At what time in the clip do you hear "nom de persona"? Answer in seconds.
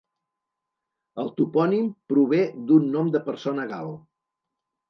2.97-3.71